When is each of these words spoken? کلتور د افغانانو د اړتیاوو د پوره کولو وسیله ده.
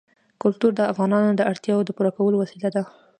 کلتور 0.43 0.71
د 0.75 0.81
افغانانو 0.91 1.31
د 1.37 1.41
اړتیاوو 1.51 1.85
د 1.87 1.89
پوره 1.97 2.11
کولو 2.17 2.35
وسیله 2.39 2.69
ده. 2.75 2.83